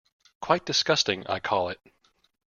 Quite 0.39 0.65
disgusting, 0.65 1.27
I 1.27 1.39
call 1.39 1.69
it. 1.69 1.79